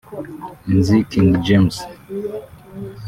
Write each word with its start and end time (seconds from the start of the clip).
nzi 0.77 0.97
King 1.11 1.31
James 1.47 1.75